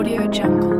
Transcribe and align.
Audio 0.00 0.26
Jungle. 0.32 0.79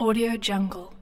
Audio 0.00 0.38
Jungle. 0.38 0.99